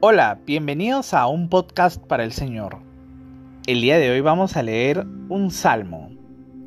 [0.00, 2.80] Hola, bienvenidos a un podcast para el Señor.
[3.66, 6.10] El día de hoy vamos a leer un salmo,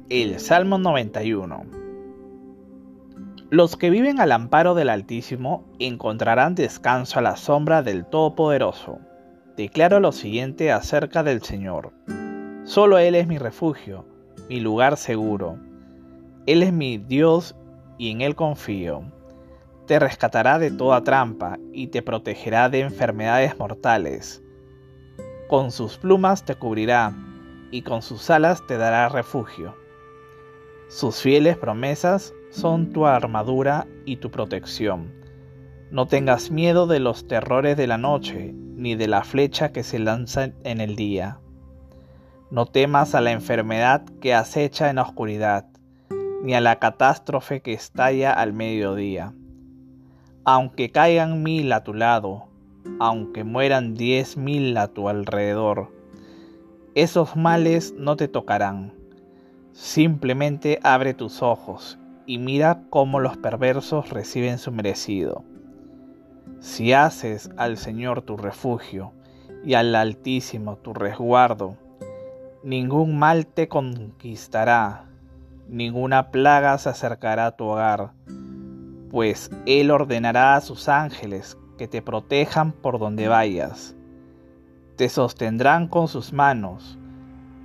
[0.09, 1.63] el Salmo 91.
[3.51, 8.97] Los que viven al amparo del Altísimo encontrarán descanso a la sombra del Todopoderoso.
[9.55, 11.93] Declaro lo siguiente acerca del Señor.
[12.63, 14.07] Solo Él es mi refugio,
[14.49, 15.59] mi lugar seguro.
[16.47, 17.55] Él es mi Dios
[17.99, 19.03] y en Él confío
[19.89, 24.43] te rescatará de toda trampa y te protegerá de enfermedades mortales.
[25.47, 27.11] Con sus plumas te cubrirá
[27.71, 29.75] y con sus alas te dará refugio.
[30.89, 35.11] Sus fieles promesas son tu armadura y tu protección.
[35.89, 39.97] No tengas miedo de los terrores de la noche, ni de la flecha que se
[39.97, 41.39] lanza en el día.
[42.51, 45.65] No temas a la enfermedad que acecha en la oscuridad,
[46.43, 49.33] ni a la catástrofe que estalla al mediodía
[50.43, 52.45] aunque caigan mil a tu lado,
[52.99, 55.91] aunque mueran diez mil a tu alrededor,
[56.95, 58.93] esos males no te tocarán.
[59.73, 65.43] Simplemente abre tus ojos y mira cómo los perversos reciben su merecido.
[66.59, 69.13] Si haces al Señor tu refugio
[69.63, 71.77] y al Altísimo tu resguardo,
[72.63, 75.05] ningún mal te conquistará,
[75.67, 78.11] ninguna plaga se acercará a tu hogar
[79.09, 83.95] pues Él ordenará a sus ángeles que te protejan por donde vayas.
[84.95, 86.99] Te sostendrán con sus manos,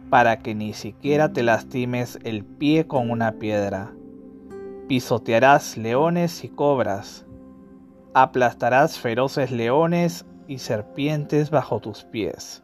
[0.08, 3.92] para que ni siquiera te lastimes el pie con una piedra.
[4.88, 7.26] Pisotearás leones y cobras,
[8.14, 12.62] aplastarás feroces leones y serpientes bajo tus pies.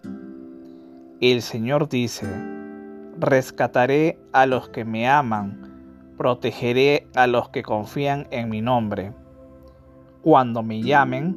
[1.21, 2.27] El Señor dice,
[3.19, 5.70] rescataré a los que me aman,
[6.21, 9.15] protegeré a los que confían en mi nombre.
[10.21, 11.35] Cuando me llamen,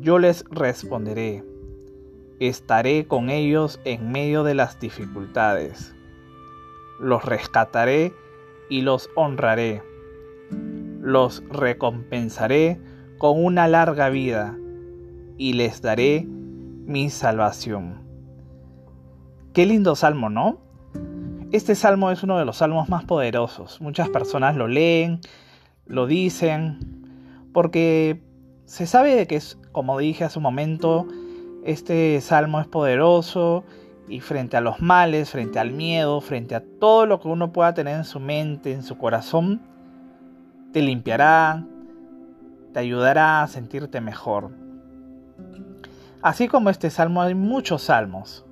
[0.00, 1.44] yo les responderé.
[2.38, 5.94] Estaré con ellos en medio de las dificultades.
[6.98, 8.14] Los rescataré
[8.70, 9.82] y los honraré.
[11.02, 12.80] Los recompensaré
[13.18, 14.56] con una larga vida
[15.36, 18.00] y les daré mi salvación.
[19.52, 20.69] Qué lindo salmo, ¿no?
[21.52, 23.80] Este salmo es uno de los salmos más poderosos.
[23.80, 25.20] Muchas personas lo leen,
[25.84, 26.78] lo dicen,
[27.52, 28.22] porque
[28.66, 31.08] se sabe que es, como dije hace un momento,
[31.64, 33.64] este salmo es poderoso
[34.08, 37.74] y frente a los males, frente al miedo, frente a todo lo que uno pueda
[37.74, 39.60] tener en su mente, en su corazón,
[40.72, 41.66] te limpiará,
[42.72, 44.52] te ayudará a sentirte mejor.
[46.22, 48.46] Así como este salmo hay muchos salmos.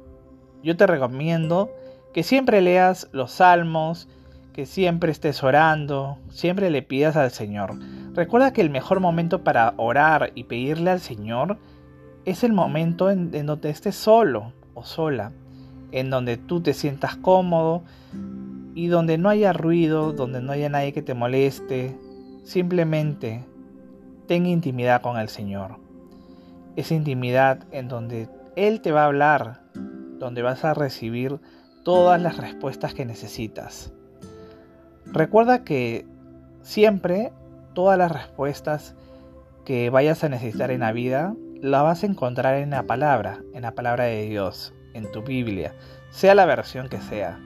[0.65, 1.71] Yo te recomiendo
[2.13, 4.09] que siempre leas los salmos,
[4.53, 7.79] que siempre estés orando, siempre le pidas al Señor.
[8.15, 11.59] Recuerda que el mejor momento para orar y pedirle al Señor
[12.25, 15.33] es el momento en, donde estés solo o sola,
[15.93, 17.85] en donde tú te sientas cómodo
[18.75, 21.97] y donde no haya ruido, donde no haya nadie que te moleste.
[22.43, 23.45] Simplemente
[24.27, 25.77] ten intimidad con el Señor.
[26.77, 29.63] Esa intimidad en donde Él te va a hablar,
[30.19, 31.41] donde vas a recibir
[31.89, 33.95] todas las respuestas que necesitas.
[35.07, 36.05] Recuerda que
[36.61, 37.33] siempre
[37.73, 38.95] todas las respuestas
[39.65, 43.63] que vayas a necesitar en la vida la vas a encontrar en la palabra, en
[43.63, 45.75] la palabra de Dios, en tu Biblia,
[46.11, 47.41] sea la versión que sea.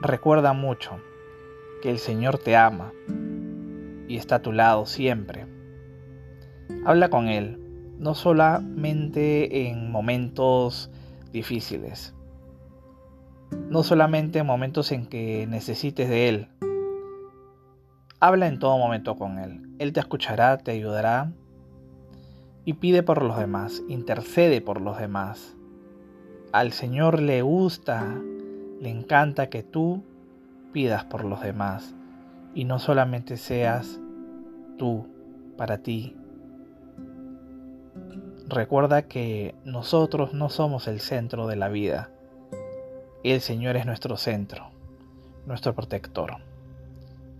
[0.00, 1.00] Recuerda mucho
[1.82, 2.92] que el Señor te ama
[4.06, 5.44] y está a tu lado siempre.
[6.86, 7.58] Habla con Él,
[7.98, 10.92] no solamente en momentos
[11.32, 12.14] difíciles,
[13.50, 16.48] no solamente en momentos en que necesites de Él.
[18.20, 19.68] Habla en todo momento con Él.
[19.78, 21.32] Él te escuchará, te ayudará
[22.64, 25.56] y pide por los demás, intercede por los demás.
[26.52, 28.16] Al Señor le gusta,
[28.80, 30.04] le encanta que tú
[30.72, 31.94] pidas por los demás
[32.54, 34.00] y no solamente seas
[34.78, 35.06] tú
[35.56, 36.16] para ti.
[38.48, 42.13] Recuerda que nosotros no somos el centro de la vida
[43.32, 44.70] el Señor es nuestro centro,
[45.46, 46.36] nuestro protector.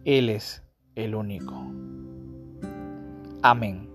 [0.06, 0.62] Él es
[0.94, 1.54] el único.
[3.42, 3.90] Amén.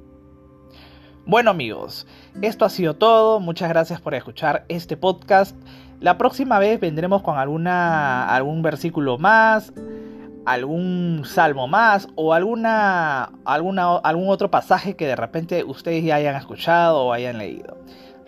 [1.26, 2.06] Bueno amigos,
[2.42, 3.40] esto ha sido todo.
[3.40, 5.56] Muchas gracias por escuchar este podcast.
[6.00, 9.74] La próxima vez vendremos con alguna, algún versículo más,
[10.46, 16.36] algún salmo más o alguna, alguna, algún otro pasaje que de repente ustedes ya hayan
[16.36, 17.78] escuchado o hayan leído.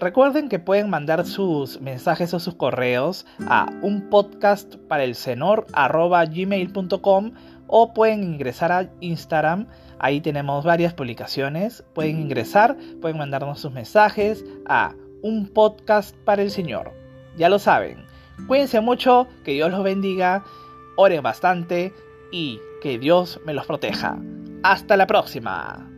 [0.01, 7.31] Recuerden que pueden mandar sus mensajes o sus correos a un podcast para el gmail.com
[7.68, 9.68] o pueden ingresar a Instagram.
[10.00, 11.83] Ahí tenemos varias publicaciones.
[11.94, 16.92] Pueden ingresar, pueden mandarnos sus mensajes a un podcast para el Señor.
[17.38, 18.04] Ya lo saben.
[18.47, 20.44] Cuídense mucho, que Dios los bendiga,
[20.97, 21.94] oren bastante
[22.31, 24.18] y que Dios me los proteja.
[24.63, 25.90] Hasta la próxima.